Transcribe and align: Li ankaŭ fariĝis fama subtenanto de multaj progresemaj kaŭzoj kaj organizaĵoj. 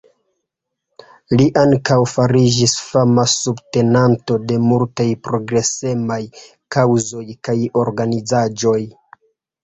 Li 1.39 1.45
ankaŭ 1.63 1.97
fariĝis 2.13 2.71
fama 2.85 3.25
subtenanto 3.33 4.37
de 4.51 4.57
multaj 4.69 5.05
progresemaj 5.27 6.17
kaŭzoj 6.77 7.27
kaj 7.49 7.55
organizaĵoj. 7.83 8.79